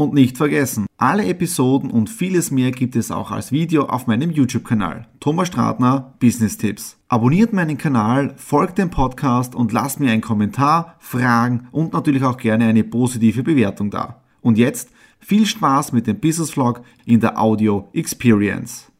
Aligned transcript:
Und 0.00 0.14
nicht 0.14 0.38
vergessen, 0.38 0.86
alle 0.96 1.26
Episoden 1.26 1.90
und 1.90 2.08
vieles 2.08 2.50
mehr 2.50 2.70
gibt 2.70 2.96
es 2.96 3.10
auch 3.10 3.30
als 3.30 3.52
Video 3.52 3.84
auf 3.84 4.06
meinem 4.06 4.30
YouTube-Kanal. 4.30 5.06
Thomas 5.20 5.48
Stratner, 5.48 6.14
Business 6.18 6.56
Tipps. 6.56 6.96
Abonniert 7.08 7.52
meinen 7.52 7.76
Kanal, 7.76 8.32
folgt 8.38 8.78
dem 8.78 8.88
Podcast 8.88 9.54
und 9.54 9.72
lasst 9.72 10.00
mir 10.00 10.10
einen 10.10 10.22
Kommentar, 10.22 10.96
Fragen 11.00 11.68
und 11.70 11.92
natürlich 11.92 12.24
auch 12.24 12.38
gerne 12.38 12.64
eine 12.64 12.82
positive 12.82 13.42
Bewertung 13.42 13.90
da. 13.90 14.22
Und 14.40 14.56
jetzt 14.56 14.88
viel 15.18 15.44
Spaß 15.44 15.92
mit 15.92 16.06
dem 16.06 16.18
Business 16.18 16.52
Vlog 16.52 16.80
in 17.04 17.20
der 17.20 17.38
Audio 17.38 17.90
Experience. 17.92 18.90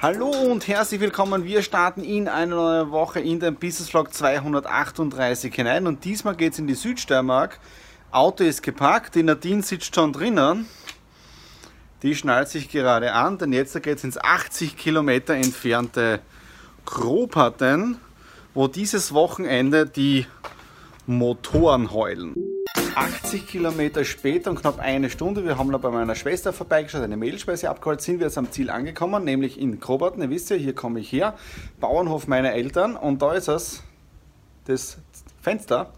Hallo 0.00 0.30
und 0.50 0.66
herzlich 0.66 1.02
willkommen. 1.02 1.44
Wir 1.44 1.60
starten 1.60 2.02
in 2.02 2.28
eine 2.28 2.54
neue 2.54 2.90
Woche 2.90 3.20
in 3.20 3.40
den 3.40 3.56
Business 3.56 3.90
Vlog 3.90 4.14
238 4.14 5.54
hinein 5.54 5.86
und 5.86 6.06
diesmal 6.06 6.34
geht 6.34 6.54
es 6.54 6.58
in 6.58 6.66
die 6.66 6.72
Südsteiermark 6.72 7.60
Auto 8.14 8.44
ist 8.44 8.62
gepackt, 8.62 9.16
die 9.16 9.24
Nadine 9.24 9.62
sitzt 9.62 9.92
schon 9.92 10.12
drinnen. 10.12 10.66
Die 12.02 12.14
schnallt 12.14 12.48
sich 12.48 12.68
gerade 12.68 13.12
an, 13.12 13.38
denn 13.38 13.52
jetzt 13.52 13.74
geht 13.82 13.98
es 13.98 14.04
ins 14.04 14.18
80 14.18 14.76
Kilometer 14.76 15.34
entfernte 15.34 16.20
Kropaten, 16.84 17.98
wo 18.54 18.68
dieses 18.68 19.14
Wochenende 19.14 19.86
die 19.86 20.26
Motoren 21.06 21.90
heulen. 21.92 22.34
80 22.94 23.48
Kilometer 23.48 24.04
später 24.04 24.50
und 24.50 24.60
knapp 24.60 24.78
eine 24.78 25.10
Stunde, 25.10 25.44
wir 25.44 25.58
haben 25.58 25.70
noch 25.70 25.80
bei 25.80 25.90
meiner 25.90 26.14
Schwester 26.14 26.52
vorbeigeschaut, 26.52 27.02
eine 27.02 27.16
Mehlspeise 27.16 27.68
abgeholt, 27.68 28.00
sind 28.00 28.20
wir 28.20 28.28
jetzt 28.28 28.38
am 28.38 28.52
Ziel 28.52 28.70
angekommen, 28.70 29.24
nämlich 29.24 29.58
in 29.58 29.80
Krobaten. 29.80 30.22
Ihr 30.22 30.30
wisst 30.30 30.50
ja, 30.50 30.56
hier 30.56 30.74
komme 30.76 31.00
ich 31.00 31.10
her, 31.10 31.34
Bauernhof 31.80 32.28
meiner 32.28 32.52
Eltern 32.52 32.94
und 32.94 33.22
da 33.22 33.32
ist 33.32 33.48
es, 33.48 33.82
das 34.66 34.98
Fenster, 35.42 35.92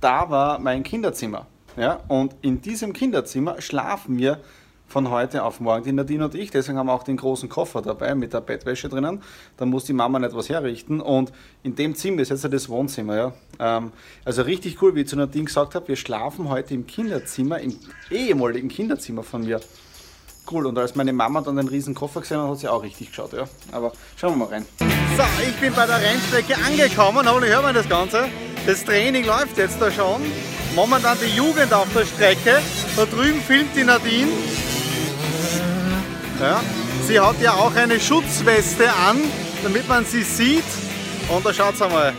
da 0.00 0.30
war 0.30 0.58
mein 0.60 0.82
Kinderzimmer. 0.82 1.46
Ja? 1.78 2.00
Und 2.08 2.34
in 2.42 2.60
diesem 2.60 2.92
Kinderzimmer 2.92 3.60
schlafen 3.60 4.18
wir 4.18 4.40
von 4.88 5.10
heute 5.10 5.44
auf 5.44 5.60
morgen, 5.60 5.84
die 5.84 5.92
Nadine 5.92 6.24
und 6.24 6.34
ich. 6.34 6.50
Deswegen 6.50 6.78
haben 6.78 6.86
wir 6.86 6.94
auch 6.94 7.02
den 7.02 7.18
großen 7.18 7.48
Koffer 7.48 7.82
dabei 7.82 8.14
mit 8.14 8.32
der 8.32 8.40
Bettwäsche 8.40 8.88
drinnen. 8.88 9.22
Da 9.58 9.66
muss 9.66 9.84
die 9.84 9.92
Mama 9.92 10.18
nicht 10.18 10.34
was 10.34 10.48
herrichten. 10.48 11.00
Und 11.00 11.30
in 11.62 11.76
dem 11.76 11.94
Zimmer 11.94 12.22
ist 12.22 12.30
jetzt 12.30 12.50
das 12.50 12.68
Wohnzimmer. 12.68 13.16
Ja? 13.16 13.32
Ähm, 13.60 13.92
also 14.24 14.42
richtig 14.42 14.80
cool, 14.80 14.94
wie 14.94 15.02
ich 15.02 15.08
zu 15.08 15.16
Nadine 15.16 15.44
gesagt 15.44 15.74
habe, 15.74 15.88
wir 15.88 15.96
schlafen 15.96 16.48
heute 16.48 16.74
im 16.74 16.86
Kinderzimmer, 16.86 17.60
im 17.60 17.76
ehemaligen 18.10 18.68
Kinderzimmer 18.68 19.22
von 19.22 19.44
mir. 19.44 19.60
Cool. 20.50 20.64
Und 20.64 20.78
als 20.78 20.94
meine 20.94 21.12
Mama 21.12 21.42
dann 21.42 21.56
den 21.56 21.68
riesen 21.68 21.94
Koffer 21.94 22.22
gesehen 22.22 22.40
hat, 22.40 22.48
hat 22.48 22.58
sie 22.58 22.68
auch 22.68 22.82
richtig 22.82 23.08
geschaut. 23.08 23.34
Ja? 23.34 23.44
Aber 23.72 23.92
schauen 24.16 24.32
wir 24.32 24.46
mal 24.46 24.48
rein. 24.48 24.64
So, 24.78 25.24
ich 25.46 25.54
bin 25.60 25.74
bei 25.74 25.84
der 25.84 26.00
Rennstrecke 26.00 26.56
angekommen. 26.56 27.28
Hoffentlich 27.28 27.52
hört 27.52 27.64
man 27.64 27.74
das 27.74 27.88
Ganze. 27.88 28.24
Das 28.66 28.82
Training 28.84 29.26
läuft 29.26 29.58
jetzt 29.58 29.80
da 29.82 29.90
schon 29.90 30.22
momentan 30.78 31.18
die 31.20 31.34
Jugend 31.34 31.74
auf 31.74 31.88
der 31.92 32.06
Strecke. 32.06 32.62
Da 32.94 33.04
drüben 33.04 33.42
filmt 33.42 33.74
die 33.74 33.82
Nadine. 33.82 34.30
Ja. 36.40 36.60
Sie 37.04 37.18
hat 37.18 37.40
ja 37.40 37.54
auch 37.54 37.74
eine 37.74 37.98
Schutzweste 37.98 38.88
an, 38.92 39.18
damit 39.64 39.88
man 39.88 40.04
sie 40.04 40.22
sieht. 40.22 40.70
Und 41.28 41.44
da 41.44 41.52
schaut 41.52 41.82
einmal. 41.82 42.12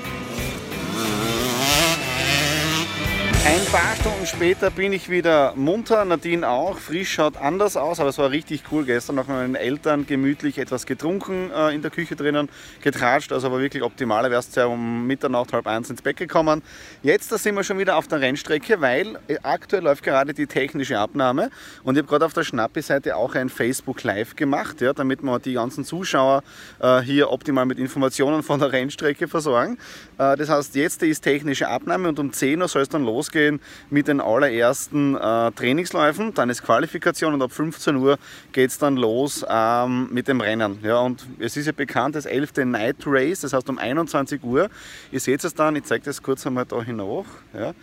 Ein 3.46 3.66
paar 3.72 3.96
Stunden 3.96 4.26
später 4.26 4.70
bin 4.70 4.92
ich 4.92 5.10
wieder 5.10 5.54
munter, 5.56 6.04
Nadine 6.04 6.48
auch. 6.48 6.78
Frisch 6.78 7.14
schaut 7.14 7.38
anders 7.38 7.78
aus, 7.78 8.00
aber 8.00 8.10
es 8.10 8.18
war 8.18 8.32
richtig 8.32 8.64
cool. 8.72 8.84
Gestern 8.84 9.16
noch 9.16 9.28
mit 9.28 9.38
meinen 9.38 9.56
Eltern 9.56 10.06
gemütlich 10.06 10.58
etwas 10.58 10.86
getrunken 10.86 11.50
äh, 11.56 11.74
in 11.74 11.82
der 11.82 11.90
Küche 11.90 12.18
drinnen, 12.18 12.50
getratscht. 12.82 13.32
Also 13.32 13.50
war 13.52 13.60
wirklich 13.60 13.82
optimal. 13.82 14.30
Wärst 14.30 14.58
ja 14.58 14.66
um 14.66 15.08
Mitternacht, 15.08 15.54
halb 15.54 15.68
eins 15.68 15.90
ins 15.90 16.02
Bett 16.02 16.18
gekommen. 16.18 16.62
Jetzt 17.02 17.32
da 17.32 17.38
sind 17.38 17.56
wir 17.56 17.64
schon 17.64 17.80
wieder 17.80 17.96
auf 17.96 18.08
der 18.08 18.20
Rennstrecke, 18.20 18.82
weil 18.82 19.18
äh, 19.30 19.38
aktuell 19.42 19.84
läuft 19.84 20.04
gerade 20.04 20.34
die 20.34 20.46
technische 20.46 21.00
Abnahme. 21.00 21.50
Und 21.84 21.96
ich 21.96 22.00
habe 22.00 22.10
gerade 22.10 22.26
auf 22.26 22.34
der 22.34 22.44
Schnappi-Seite 22.44 23.16
auch 23.16 23.36
ein 23.36 23.50
Facebook 23.50 24.04
Live 24.04 24.36
gemacht, 24.36 24.82
ja, 24.82 24.92
damit 24.92 25.24
wir 25.24 25.40
die 25.40 25.54
ganzen 25.54 25.86
Zuschauer 25.86 26.44
äh, 26.80 27.00
hier 27.00 27.32
optimal 27.32 27.66
mit 27.66 27.80
Informationen 27.80 28.44
von 28.44 28.60
der 28.60 28.74
Rennstrecke 28.74 29.30
versorgen. 29.30 29.78
Äh, 30.18 30.36
das 30.36 30.50
heißt, 30.50 30.76
jetzt 30.76 31.02
ist 31.04 31.22
technische 31.22 31.70
Abnahme 31.70 32.10
und 32.10 32.20
um 32.20 32.34
10 32.34 32.62
Uhr 32.62 32.68
soll 32.68 32.82
es 32.82 32.90
dann 32.90 33.06
losgehen 33.06 33.29
losgehen 33.30 33.60
mit 33.90 34.08
den 34.08 34.22
allerersten 34.22 35.16
äh, 35.16 35.52
Trainingsläufen. 35.52 36.34
Dann 36.34 36.50
ist 36.50 36.64
Qualifikation 36.64 37.34
und 37.34 37.42
ab 37.42 37.52
15 37.52 37.96
Uhr 37.96 38.18
geht 38.52 38.72
es 38.72 38.78
dann 38.78 38.98
los 38.98 39.46
ähm, 39.48 40.10
mit 40.12 40.28
dem 40.28 40.42
Rennen. 40.42 40.80
Ja, 40.84 41.00
und 41.00 41.26
es 41.40 41.58
ist 41.58 41.66
ja 41.66 41.72
bekannt, 41.72 42.16
das 42.16 42.26
11. 42.26 42.66
Night 42.66 42.98
Race, 43.06 43.42
das 43.42 43.54
heißt 43.54 43.70
um 43.70 43.78
21 43.78 44.44
Uhr. 44.44 44.70
Ihr 45.12 45.20
seht 45.20 45.44
es 45.44 45.54
dann, 45.54 45.76
ich 45.76 45.84
zeige 45.84 46.06
das 46.06 46.22
kurz 46.22 46.46
einmal 46.46 46.66
da 46.66 46.82
hinauf. 46.82 47.26
Ja. 47.54 47.74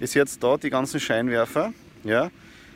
Ihr 0.00 0.06
seht 0.06 0.42
da 0.42 0.56
die 0.56 0.70
ganzen 0.70 1.00
Scheinwerfer. 1.00 1.72
Ja. 2.04 2.30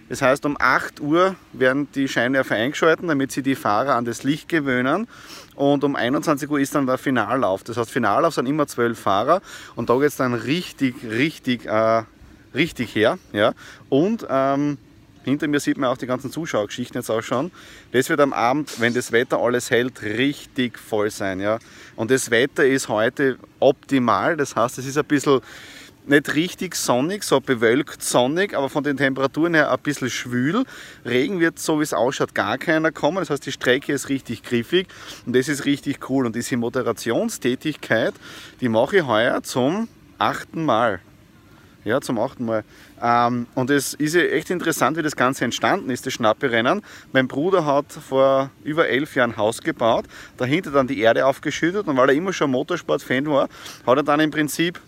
Das 0.09 0.21
heißt, 0.21 0.45
um 0.45 0.59
8 0.61 1.01
Uhr 1.01 1.37
werden 1.55 1.89
die 1.95 2.07
Scheinwerfer 2.07 2.55
eingeschalten, 2.55 3.09
damit 3.09 3.33
sie 3.33 3.43
die 3.43 3.55
Fahrer 3.55 3.95
an 3.95 4.05
das 4.05 4.25
Licht 4.25 4.47
gewöhnen. 4.47 5.07
Und 5.55 5.85
um 5.85 5.97
21 5.97 6.51
Uhr 6.51 6.61
ist 6.61 6.75
dann 6.75 6.87
der 6.87 6.99
Finallauf. 6.99 7.65
Das 7.65 7.79
heißt, 7.79 7.91
Finallauf 7.91 8.35
sind 8.35 8.45
immer 8.47 8.67
zwölf 8.67 8.99
Fahrer 8.99 9.41
und 9.75 9.89
da 9.89 9.95
geht 9.95 10.09
es 10.09 10.17
dann 10.17 10.35
richtig, 10.35 10.97
richtig, 11.03 11.65
äh, 11.65 12.03
richtig 12.55 12.95
her. 12.95 13.19
Ja? 13.33 13.55
Und 13.89 14.27
ähm, 14.29 14.79
hinter 15.25 15.47
mir 15.49 15.61
sieht 15.61 15.79
man 15.79 15.91
auch 15.91 15.97
die 15.97 16.07
ganzen 16.07 16.31
Zuschauergeschichten 16.31 17.01
jetzt 17.01 17.11
auch 17.11 17.23
schon. 17.23 17.53
Das 17.93 18.09
wird 18.09 18.21
am 18.21 18.33
Abend, 18.33 18.81
wenn 18.81 18.95
das 18.95 19.13
Wetter 19.13 19.39
alles 19.39 19.71
hält, 19.71 20.03
richtig 20.03 20.79
voll 20.79 21.11
sein. 21.11 21.41
Ja? 21.41 21.59
Und 21.97 22.11
das 22.11 22.31
Wetter 22.31 22.67
ist 22.67 22.89
heute 22.89 23.39
optimal. 23.61 24.37
Das 24.37 24.57
heißt, 24.57 24.79
es 24.79 24.87
ist 24.87 24.99
ein 24.99 25.05
bisschen 25.05 25.41
nicht 26.05 26.35
richtig 26.35 26.75
sonnig, 26.75 27.23
so 27.23 27.41
bewölkt 27.41 28.03
sonnig, 28.03 28.55
aber 28.55 28.69
von 28.69 28.83
den 28.83 28.97
Temperaturen 28.97 29.55
her 29.55 29.71
ein 29.71 29.79
bisschen 29.79 30.11
schwül. 30.11 30.65
Regen 31.05 31.39
wird, 31.39 31.61
so 31.61 31.79
wie 31.79 31.85
es 31.85 31.95
ausschaut, 31.95 32.35
gar 32.35 32.59
keiner 32.59 32.91
kommen. 32.91 33.19
Das 33.19 33.31
heißt, 33.31 33.47
die 33.47 33.53
Strecke 33.53 33.93
ist 33.93 34.09
richtig 34.09 34.43
griffig 34.43 34.89
und 35.27 35.37
das 35.37 35.49
ist 35.49 35.65
richtig 35.65 36.11
cool. 36.11 36.27
Und 36.27 36.35
diese 36.35 36.57
Moderationstätigkeit, 36.57 38.15
die 38.61 38.69
mache 38.69 38.99
ich 38.99 39.07
heuer 39.07 39.43
zum 39.45 39.89
achten 40.19 40.65
Mal. 40.65 41.01
Ja, 41.85 42.01
zum 42.01 42.19
achten 42.21 42.45
Mal. 42.45 42.63
Ähm, 43.03 43.47
und 43.57 43.71
es 43.71 43.95
ist 43.95 44.15
ja 44.15 44.23
echt 44.23 44.51
interessant, 44.51 44.97
wie 44.97 45.03
das 45.03 45.17
Ganze 45.17 45.45
entstanden 45.45 45.91
ist, 45.91 46.07
das 46.07 46.13
Schnapperennen. 46.13 46.83
Mein 47.13 47.27
Bruder 47.27 47.67
hat 47.67 47.87
vor 47.91 48.51
über 48.63 48.89
elf 48.89 49.17
Jahren 49.17 49.33
ein 49.33 49.37
Haus 49.37 49.61
gebaut, 49.61 50.05
dahinter 50.37 50.71
dann 50.71 50.87
die 50.87 51.01
Erde 51.01 51.27
aufgeschüttet 51.27 51.89
und 51.89 51.97
weil 51.97 52.11
er 52.11 52.15
immer 52.15 52.33
schon 52.33 52.53
Motorsport-Fan 52.53 53.27
war, 53.27 53.49
hat 53.85 53.97
er 53.97 54.03
dann 54.05 54.21
im 54.21 54.31
Prinzip 54.31 54.81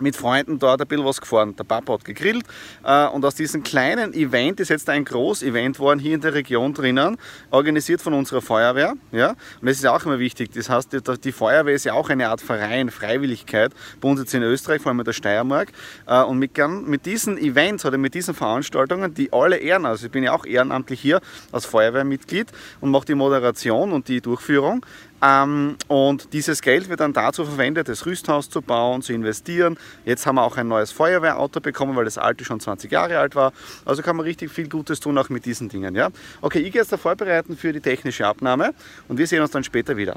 mit 0.00 0.16
Freunden 0.16 0.58
dort 0.58 0.80
ein 0.80 0.86
bisschen 0.86 1.04
was 1.04 1.20
gefahren. 1.20 1.54
Der 1.56 1.64
Papa 1.64 1.94
hat 1.94 2.04
gegrillt 2.04 2.44
äh, 2.84 3.06
und 3.06 3.24
aus 3.24 3.34
diesem 3.34 3.62
kleinen 3.62 4.14
Event 4.14 4.60
ist 4.60 4.68
jetzt 4.68 4.88
ein 4.88 5.04
Groß-Event 5.04 5.76
geworden 5.76 5.98
hier 5.98 6.14
in 6.14 6.20
der 6.20 6.34
Region 6.34 6.74
drinnen, 6.74 7.16
organisiert 7.50 8.00
von 8.00 8.14
unserer 8.14 8.42
Feuerwehr. 8.42 8.94
Ja? 9.12 9.30
Und 9.30 9.68
das 9.68 9.78
ist 9.78 9.86
auch 9.86 10.04
immer 10.04 10.18
wichtig. 10.18 10.50
Das 10.52 10.68
heißt, 10.68 10.92
die, 10.92 11.00
die 11.22 11.32
Feuerwehr 11.32 11.74
ist 11.74 11.84
ja 11.84 11.94
auch 11.94 12.10
eine 12.10 12.28
Art 12.28 12.40
Verein, 12.40 12.90
Freiwilligkeit, 12.90 13.72
bei 14.00 14.08
uns 14.08 14.20
jetzt 14.20 14.34
in 14.34 14.42
Österreich, 14.42 14.82
vor 14.82 14.90
allem 14.90 15.00
in 15.00 15.04
der 15.04 15.12
Steiermark. 15.12 15.72
Äh, 16.06 16.22
und 16.22 16.38
mit, 16.38 16.56
mit 16.86 17.06
diesen 17.06 17.38
Events 17.38 17.84
oder 17.84 17.98
mit 17.98 18.14
diesen 18.14 18.34
Veranstaltungen, 18.34 19.14
die 19.14 19.32
alle 19.32 19.56
ehren, 19.56 19.86
also 19.86 20.06
ich 20.06 20.12
bin 20.12 20.24
ja 20.24 20.32
auch 20.32 20.44
ehrenamtlich 20.44 21.00
hier 21.00 21.20
als 21.52 21.66
Feuerwehrmitglied 21.66 22.48
und 22.80 22.90
mache 22.90 23.06
die 23.06 23.14
Moderation 23.14 23.92
und 23.92 24.08
die 24.08 24.20
Durchführung, 24.20 24.84
und 25.20 26.32
dieses 26.32 26.62
Geld 26.62 26.88
wird 26.88 27.00
dann 27.00 27.12
dazu 27.12 27.44
verwendet, 27.44 27.88
das 27.88 28.06
Rüsthaus 28.06 28.50
zu 28.50 28.62
bauen, 28.62 29.02
zu 29.02 29.12
investieren. 29.12 29.78
Jetzt 30.04 30.26
haben 30.26 30.36
wir 30.36 30.42
auch 30.42 30.56
ein 30.56 30.68
neues 30.68 30.92
Feuerwehrauto 30.92 31.60
bekommen, 31.60 31.96
weil 31.96 32.04
das 32.04 32.18
alte 32.18 32.44
schon 32.44 32.60
20 32.60 32.90
Jahre 32.92 33.18
alt 33.18 33.34
war. 33.34 33.52
Also 33.84 34.02
kann 34.02 34.16
man 34.16 34.24
richtig 34.24 34.50
viel 34.50 34.68
Gutes 34.68 35.00
tun, 35.00 35.16
auch 35.18 35.28
mit 35.28 35.44
diesen 35.44 35.68
Dingen. 35.68 35.94
Ja? 35.94 36.10
Okay, 36.42 36.58
ich 36.60 36.72
gehe 36.72 36.82
jetzt 36.82 36.92
da 36.92 36.96
vorbereiten 36.96 37.56
für 37.56 37.72
die 37.72 37.80
technische 37.80 38.26
Abnahme 38.26 38.74
und 39.08 39.18
wir 39.18 39.26
sehen 39.26 39.42
uns 39.42 39.50
dann 39.50 39.64
später 39.64 39.96
wieder. 39.96 40.16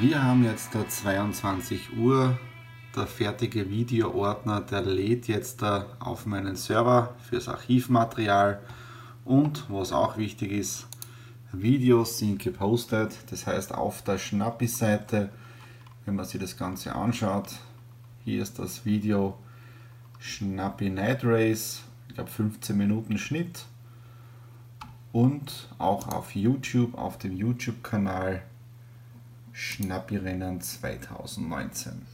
Wir 0.00 0.22
haben 0.22 0.44
jetzt 0.44 0.74
da 0.74 0.86
22 0.86 1.96
Uhr. 1.98 2.38
Der 2.96 3.08
fertige 3.08 3.68
Videoordner, 3.70 4.60
der 4.60 4.82
lädt 4.82 5.26
jetzt 5.26 5.64
auf 5.64 6.26
meinen 6.26 6.54
Server 6.54 7.16
fürs 7.28 7.48
Archivmaterial. 7.48 8.60
Und 9.24 9.64
was 9.68 9.92
auch 9.92 10.16
wichtig 10.16 10.52
ist, 10.52 10.86
Videos 11.62 12.18
sind 12.18 12.38
gepostet. 12.40 13.16
Das 13.30 13.46
heißt, 13.46 13.74
auf 13.74 14.02
der 14.02 14.18
Schnappi-Seite, 14.18 15.30
wenn 16.04 16.14
man 16.14 16.24
sich 16.24 16.40
das 16.40 16.56
Ganze 16.56 16.94
anschaut, 16.94 17.48
hier 18.24 18.42
ist 18.42 18.58
das 18.58 18.84
Video 18.84 19.38
Schnappi 20.18 20.90
Night 20.90 21.24
Race, 21.24 21.82
ich 22.08 22.14
glaube 22.14 22.30
15 22.30 22.76
Minuten 22.76 23.18
Schnitt. 23.18 23.66
und 25.12 25.68
auch 25.78 26.08
auf 26.08 26.34
YouTube, 26.34 26.98
auf 26.98 27.18
dem 27.18 27.36
YouTube-Kanal 27.36 28.42
Schnappirennen 29.52 30.60
2019. 30.60 32.13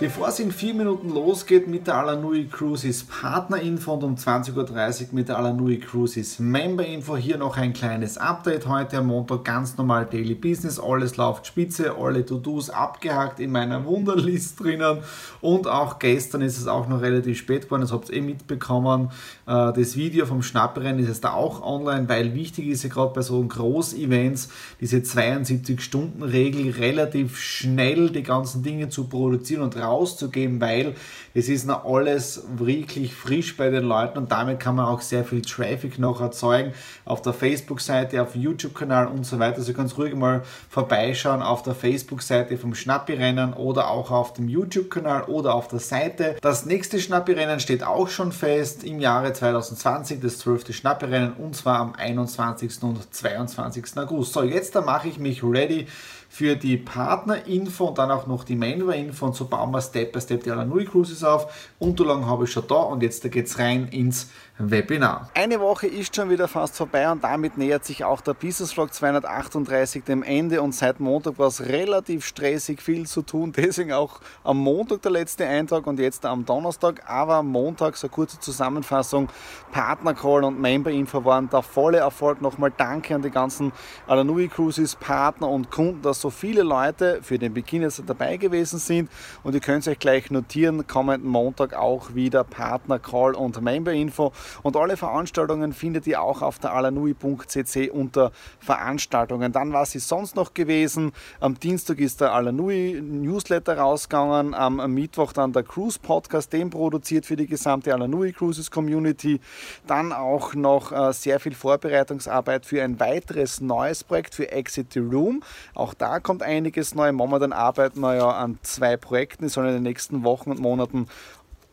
Bevor 0.00 0.28
es 0.28 0.38
in 0.38 0.52
vier 0.52 0.74
Minuten 0.74 1.12
losgeht 1.12 1.66
mit 1.66 1.88
der 1.88 1.96
Alanui 1.96 2.46
Cruises 2.46 3.02
Partnerinfo 3.02 3.94
und 3.94 4.04
um 4.04 4.14
20.30 4.14 4.54
Uhr 4.54 5.06
mit 5.10 5.28
der 5.28 5.38
Alanui 5.38 5.80
Cruises 5.80 6.38
Memberinfo, 6.38 7.16
hier 7.16 7.36
noch 7.36 7.56
ein 7.56 7.72
kleines 7.72 8.16
Update. 8.16 8.68
Heute 8.68 8.98
am 8.98 9.08
Montag 9.08 9.44
ganz 9.44 9.76
normal 9.76 10.06
Daily 10.06 10.36
Business, 10.36 10.78
alles 10.78 11.16
läuft 11.16 11.48
spitze, 11.48 11.96
alle 11.98 12.24
To-Dos 12.24 12.70
abgehakt 12.70 13.40
in 13.40 13.50
meiner 13.50 13.84
Wunderlist 13.86 14.60
drinnen 14.60 14.98
und 15.40 15.66
auch 15.66 15.98
gestern 15.98 16.42
ist 16.42 16.58
es 16.58 16.68
auch 16.68 16.86
noch 16.86 17.00
relativ 17.00 17.36
spät 17.36 17.64
geworden, 17.64 17.80
das 17.80 17.90
habt 17.90 18.08
ihr 18.10 18.18
eh 18.18 18.20
mitbekommen. 18.20 19.10
Äh, 19.48 19.72
das 19.72 19.96
Video 19.96 20.26
vom 20.26 20.44
Schnapperennen 20.44 21.00
ist 21.00 21.08
jetzt 21.08 21.24
da 21.24 21.32
auch 21.32 21.60
online, 21.60 22.08
weil 22.08 22.36
wichtig 22.36 22.68
ist 22.68 22.84
ja 22.84 22.88
gerade 22.88 23.14
bei 23.14 23.22
so 23.22 23.42
Groß-Events 23.42 24.48
diese 24.80 24.98
72-Stunden-Regel 24.98 26.70
relativ 26.70 27.36
schnell 27.36 28.10
die 28.10 28.22
ganzen 28.22 28.62
Dinge 28.62 28.90
zu 28.90 29.08
produzieren 29.08 29.62
und 29.62 29.74
rauszugeben, 29.88 30.60
weil 30.60 30.94
es 31.34 31.48
ist 31.48 31.66
noch 31.66 31.84
alles 31.84 32.42
wirklich 32.56 33.14
frisch 33.14 33.56
bei 33.56 33.70
den 33.70 33.84
Leuten 33.84 34.18
und 34.18 34.32
damit 34.32 34.60
kann 34.60 34.76
man 34.76 34.86
auch 34.86 35.00
sehr 35.00 35.24
viel 35.24 35.42
Traffic 35.42 35.98
noch 35.98 36.20
erzeugen 36.20 36.72
auf 37.04 37.22
der 37.22 37.32
Facebook-Seite, 37.32 38.22
auf 38.22 38.34
YouTube-Kanal 38.34 39.08
und 39.08 39.24
so 39.24 39.38
weiter. 39.38 39.58
Also 39.58 39.72
könnt 39.72 39.96
ruhig 39.98 40.14
mal 40.14 40.42
vorbeischauen 40.68 41.42
auf 41.42 41.62
der 41.62 41.74
Facebook-Seite 41.74 42.58
vom 42.58 42.74
Schnappi-Rennen 42.74 43.52
oder 43.52 43.90
auch 43.90 44.10
auf 44.10 44.32
dem 44.32 44.48
YouTube-Kanal 44.48 45.24
oder 45.24 45.54
auf 45.54 45.68
der 45.68 45.80
Seite. 45.80 46.36
Das 46.40 46.66
nächste 46.66 46.98
Schnappi-Rennen 47.00 47.60
steht 47.60 47.82
auch 47.82 48.08
schon 48.08 48.32
fest 48.32 48.84
im 48.84 49.00
Jahre 49.00 49.32
2020, 49.32 50.20
das 50.20 50.38
12. 50.38 50.74
Schnappi-Rennen 50.74 51.34
und 51.34 51.56
zwar 51.56 51.78
am 51.80 51.94
21. 51.94 52.82
und 52.82 53.14
22. 53.14 53.96
August. 53.96 54.32
So, 54.32 54.42
jetzt 54.42 54.74
da 54.74 54.80
mache 54.80 55.08
ich 55.08 55.18
mich 55.18 55.42
ready 55.42 55.86
für 56.28 56.56
die 56.56 56.76
Partnerinfo 56.76 57.86
und 57.86 57.98
dann 57.98 58.10
auch 58.10 58.26
noch 58.26 58.44
die 58.44 58.54
Member-Info 58.54 59.26
und 59.26 59.34
so 59.34 59.46
bauen 59.46 59.70
wir 59.70 59.77
Step 59.80 60.12
by 60.12 60.20
Step 60.20 60.44
die 60.44 60.50
Alanui 60.50 60.84
Cruises 60.84 61.24
auf. 61.24 61.70
Unterlagen 61.78 62.26
habe 62.26 62.44
ich 62.44 62.52
schon 62.52 62.66
da 62.66 62.76
und 62.76 63.02
jetzt 63.02 63.30
geht 63.30 63.46
es 63.46 63.58
rein 63.58 63.88
ins 63.88 64.30
Webinar. 64.58 65.30
Eine 65.34 65.60
Woche 65.60 65.86
ist 65.86 66.16
schon 66.16 66.30
wieder 66.30 66.48
fast 66.48 66.76
vorbei 66.76 67.08
und 67.10 67.22
damit 67.22 67.56
nähert 67.56 67.84
sich 67.84 68.02
auch 68.02 68.20
der 68.20 68.34
Business 68.34 68.72
Vlog 68.72 68.92
238 68.92 70.02
dem 70.02 70.24
Ende 70.24 70.60
und 70.62 70.74
seit 70.74 70.98
Montag 70.98 71.38
war 71.38 71.46
es 71.46 71.66
relativ 71.66 72.26
stressig, 72.26 72.82
viel 72.82 73.06
zu 73.06 73.22
tun. 73.22 73.52
Deswegen 73.56 73.92
auch 73.92 74.20
am 74.42 74.58
Montag 74.58 75.02
der 75.02 75.12
letzte 75.12 75.46
Eintrag 75.46 75.86
und 75.86 76.00
jetzt 76.00 76.26
am 76.26 76.44
Donnerstag. 76.44 77.08
Aber 77.08 77.44
Montag 77.44 77.96
so 77.96 78.08
kurze 78.08 78.40
Zusammenfassung. 78.40 79.28
Partner-Call 79.70 80.42
und 80.42 80.60
Member-Info 80.60 81.24
waren 81.24 81.48
der 81.48 81.62
volle 81.62 81.98
Erfolg. 81.98 82.42
Nochmal 82.42 82.72
danke 82.76 83.14
an 83.14 83.22
die 83.22 83.30
ganzen 83.30 83.72
Alanui 84.08 84.48
Cruises 84.48 84.96
Partner 84.96 85.48
und 85.48 85.70
Kunden, 85.70 86.02
dass 86.02 86.20
so 86.20 86.30
viele 86.30 86.64
Leute 86.64 87.20
für 87.22 87.38
den 87.38 87.54
Beginn 87.54 87.82
jetzt 87.82 88.02
dabei 88.06 88.36
gewesen 88.36 88.80
sind. 88.80 89.08
Und 89.44 89.54
ihr 89.54 89.60
könnt 89.60 89.86
euch 89.86 90.00
gleich 90.00 90.32
notieren, 90.32 90.86
kommenden 90.88 91.30
Montag 91.30 91.74
auch 91.74 92.14
wieder 92.14 92.42
Partner-Call 92.42 93.34
und 93.34 93.60
Member-Info. 93.60 94.32
Und 94.62 94.76
alle 94.76 94.96
Veranstaltungen 94.96 95.72
findet 95.72 96.06
ihr 96.06 96.22
auch 96.22 96.42
auf 96.42 96.58
der 96.58 96.72
alanui.cc 96.72 97.90
unter 97.90 98.32
Veranstaltungen. 98.60 99.52
Dann 99.52 99.72
war 99.72 99.86
sie 99.86 99.98
sonst 99.98 100.36
noch 100.36 100.54
gewesen. 100.54 101.12
Am 101.40 101.58
Dienstag 101.58 101.98
ist 101.98 102.20
der 102.20 102.32
Alanui 102.32 103.00
Newsletter 103.00 103.78
rausgegangen. 103.78 104.54
Am 104.54 104.92
Mittwoch 104.92 105.32
dann 105.32 105.52
der 105.52 105.62
Cruise 105.62 105.98
Podcast, 105.98 106.52
den 106.52 106.70
produziert 106.70 107.26
für 107.26 107.36
die 107.36 107.46
gesamte 107.46 107.92
Alanui 107.92 108.32
Cruises 108.32 108.70
Community. 108.70 109.40
Dann 109.86 110.12
auch 110.12 110.54
noch 110.54 110.92
äh, 110.92 111.12
sehr 111.12 111.40
viel 111.40 111.54
Vorbereitungsarbeit 111.54 112.66
für 112.66 112.82
ein 112.82 113.00
weiteres 113.00 113.60
neues 113.60 114.04
Projekt 114.04 114.34
für 114.34 114.50
Exit 114.50 114.92
the 114.92 115.00
Room. 115.00 115.42
Auch 115.74 115.94
da 115.94 116.20
kommt 116.20 116.42
einiges 116.42 116.94
neu. 116.94 117.12
Momentan 117.12 117.52
arbeiten 117.52 118.00
wir 118.00 118.16
ja 118.16 118.30
an 118.30 118.58
zwei 118.62 118.96
Projekten, 118.96 119.44
die 119.44 119.48
sollen 119.48 119.68
in 119.68 119.74
den 119.74 119.82
nächsten 119.82 120.24
Wochen 120.24 120.50
und 120.50 120.60
Monaten 120.60 121.08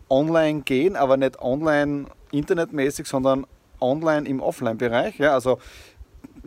online 0.09 0.61
gehen, 0.61 0.95
aber 0.95 1.17
nicht 1.17 1.39
online 1.41 2.05
internetmäßig, 2.35 3.07
sondern 3.07 3.45
online 3.79 4.27
im 4.27 4.39
Offline-Bereich. 4.39 5.17
Ja, 5.19 5.33
also 5.33 5.59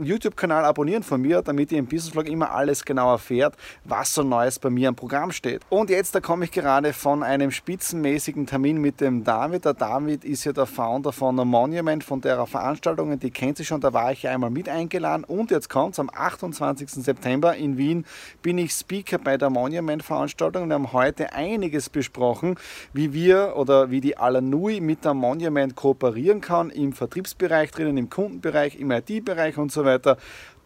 YouTube-Kanal 0.00 0.64
abonnieren 0.64 1.02
von 1.02 1.20
mir, 1.20 1.42
damit 1.42 1.72
ihr 1.72 1.78
im 1.78 1.86
Business 1.86 2.12
Vlog 2.12 2.28
immer 2.28 2.52
alles 2.52 2.84
genau 2.84 3.10
erfährt, 3.12 3.56
was 3.84 4.14
so 4.14 4.22
Neues 4.22 4.58
bei 4.58 4.70
mir 4.70 4.88
am 4.88 4.94
Programm 4.94 5.32
steht. 5.32 5.62
Und 5.68 5.90
jetzt, 5.90 6.14
da 6.14 6.20
komme 6.20 6.44
ich 6.44 6.52
gerade 6.52 6.92
von 6.92 7.22
einem 7.22 7.50
spitzenmäßigen 7.50 8.46
Termin 8.46 8.80
mit 8.80 9.00
dem 9.00 9.24
David. 9.24 9.64
Der 9.64 9.74
David 9.74 10.24
ist 10.24 10.44
ja 10.44 10.52
der 10.52 10.66
Founder 10.66 11.12
von 11.12 11.36
der 11.36 11.44
Monument, 11.44 12.04
von 12.04 12.20
der 12.20 12.46
Veranstaltungen, 12.46 13.18
die 13.18 13.30
kennt 13.30 13.56
sie 13.56 13.64
schon, 13.64 13.80
da 13.80 13.92
war 13.92 14.12
ich 14.12 14.22
ja 14.22 14.30
einmal 14.30 14.50
mit 14.50 14.68
eingeladen. 14.68 15.24
Und 15.24 15.50
jetzt 15.50 15.68
kommt 15.68 15.94
es 15.94 16.00
am 16.00 16.10
28. 16.14 16.90
September 16.90 17.56
in 17.56 17.76
Wien, 17.76 18.04
bin 18.42 18.58
ich 18.58 18.72
Speaker 18.72 19.18
bei 19.18 19.36
der 19.36 19.50
Monument-Veranstaltung. 19.50 20.68
Wir 20.68 20.74
haben 20.74 20.92
heute 20.92 21.32
einiges 21.32 21.90
besprochen, 21.90 22.56
wie 22.92 23.12
wir 23.12 23.54
oder 23.56 23.90
wie 23.90 24.00
die 24.00 24.16
Alanui 24.16 24.80
mit 24.80 25.04
der 25.04 25.14
Monument 25.14 25.76
kooperieren 25.76 26.40
kann, 26.40 26.70
im 26.70 26.92
Vertriebsbereich 26.92 27.70
drinnen, 27.70 27.96
im 27.96 28.10
Kundenbereich, 28.10 28.78
im 28.78 28.90
IT-Bereich 28.90 29.58
und 29.58 29.72
so 29.72 29.84
weiter 29.84 29.87
meta 29.88 30.16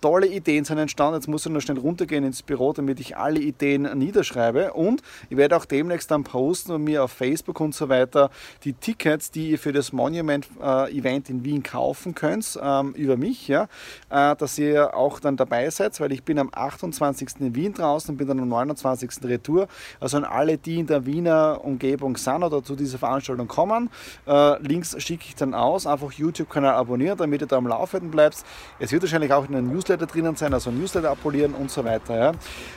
tolle 0.02 0.26
Ideen 0.26 0.64
sind 0.64 0.76
entstanden. 0.76 1.14
Jetzt 1.14 1.28
muss 1.28 1.46
ich 1.46 1.52
noch 1.52 1.60
schnell 1.60 1.78
runtergehen 1.78 2.24
ins 2.24 2.42
Büro, 2.42 2.72
damit 2.74 3.00
ich 3.00 3.16
alle 3.16 3.40
Ideen 3.40 3.88
niederschreibe. 3.96 4.74
Und 4.74 5.00
ich 5.30 5.36
werde 5.38 5.56
auch 5.56 5.64
demnächst 5.64 6.10
dann 6.10 6.24
posten 6.24 6.72
und 6.72 6.84
mir 6.84 7.04
auf 7.04 7.12
Facebook 7.12 7.60
und 7.60 7.74
so 7.74 7.88
weiter 7.88 8.30
die 8.64 8.74
Tickets, 8.74 9.30
die 9.30 9.50
ihr 9.50 9.58
für 9.58 9.72
das 9.72 9.92
Monument-Event 9.92 11.28
äh, 11.28 11.32
in 11.32 11.44
Wien 11.44 11.62
kaufen 11.62 12.14
könnt, 12.14 12.58
ähm, 12.60 12.92
über 12.94 13.16
mich, 13.16 13.48
ja, 13.48 13.68
äh, 14.10 14.36
dass 14.36 14.58
ihr 14.58 14.94
auch 14.96 15.20
dann 15.20 15.36
dabei 15.36 15.70
seid, 15.70 15.98
weil 16.00 16.12
ich 16.12 16.24
bin 16.24 16.38
am 16.38 16.50
28. 16.52 17.28
in 17.38 17.54
Wien 17.54 17.72
draußen 17.72 18.12
und 18.12 18.18
bin 18.18 18.26
dann 18.26 18.40
am 18.40 18.48
29. 18.48 19.24
Retour. 19.24 19.68
Also 20.00 20.16
an 20.16 20.24
alle, 20.24 20.58
die 20.58 20.80
in 20.80 20.86
der 20.86 21.06
Wiener 21.06 21.60
Umgebung 21.62 22.16
sind 22.16 22.42
oder 22.42 22.62
zu 22.62 22.74
dieser 22.74 22.98
Veranstaltung 22.98 23.46
kommen, 23.46 23.88
äh, 24.26 24.60
Links 24.62 25.00
schicke 25.00 25.26
ich 25.28 25.36
dann 25.36 25.54
aus. 25.54 25.86
Einfach 25.86 26.10
YouTube-Kanal 26.12 26.74
abonnieren, 26.74 27.16
damit 27.16 27.40
ihr 27.40 27.46
da 27.46 27.56
am 27.56 27.68
Laufenden 27.68 28.10
bleibt. 28.10 28.44
Es 28.80 28.90
wird 28.90 29.02
wahrscheinlich 29.02 29.32
auch 29.32 29.48
in 29.48 29.54
einem 29.54 29.72
Newsletter 29.72 29.91
Newsletter 29.92 30.06
drinnen 30.06 30.36
sein, 30.36 30.54
also 30.54 30.70
Newsletter 30.70 31.10
abonnieren 31.10 31.54
und 31.54 31.70
so 31.70 31.84
weiter. 31.84 32.16
Ja. 32.16 32.32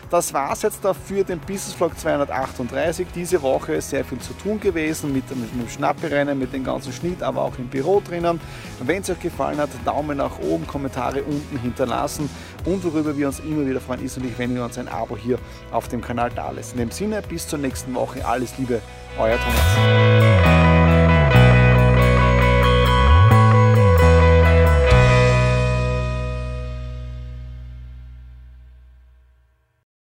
Das 0.10 0.34
war 0.34 0.52
es 0.52 0.62
jetzt 0.62 0.84
dafür 0.84 1.24
den 1.24 1.40
Business 1.40 1.74
Vlog 1.74 1.98
238. 1.98 3.08
Diese 3.16 3.42
Woche 3.42 3.76
ist 3.76 3.90
sehr 3.90 4.04
viel 4.04 4.20
zu 4.20 4.34
tun 4.34 4.60
gewesen 4.60 5.14
mit, 5.14 5.30
mit 5.36 5.54
dem 5.54 5.70
Schnapperennen, 5.70 6.38
mit 6.38 6.54
dem 6.54 6.64
ganzen 6.64 6.92
Schnitt, 6.92 7.24
aber 7.24 7.44
auch 7.44 7.58
im 7.58 7.68
Büro 7.68 8.02
drinnen. 8.02 8.40
Wenn 8.82 9.02
es 9.02 9.10
euch 9.10 9.20
gefallen 9.20 9.58
hat, 9.58 9.70
Daumen 9.86 10.18
nach 10.18 10.40
oben, 10.40 10.68
Kommentare 10.68 11.24
unten 11.24 11.58
hinterlassen 11.60 12.30
und 12.66 12.84
worüber 12.84 13.16
wir 13.16 13.28
uns 13.28 13.40
immer 13.40 13.66
wieder 13.66 13.80
freuen, 13.80 14.04
ist 14.04 14.18
natürlich, 14.18 14.38
wenn 14.38 14.56
ihr 14.56 14.64
uns 14.64 14.78
ein 14.78 14.88
Abo 14.88 15.16
hier 15.16 15.40
auf 15.72 15.88
dem 15.88 16.02
Kanal 16.02 16.32
da 16.36 16.52
lässt. 16.52 16.74
In 16.74 16.80
dem 16.80 16.92
Sinne, 16.92 17.22
bis 17.22 17.48
zur 17.48 17.60
nächsten 17.60 17.94
Woche, 17.96 18.26
alles 18.26 18.58
Liebe, 18.58 18.82
euer 19.18 19.38
Thomas. 19.38 20.45